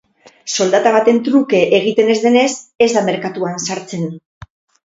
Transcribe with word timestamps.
Soldata 0.55 0.93
baten 0.95 1.19
truke 1.27 1.59
egiten 1.79 2.09
ez 2.13 2.17
denez, 2.25 2.49
ez 2.87 2.91
da 2.97 3.07
merkatuan 3.11 3.61
sartzen. 3.67 4.09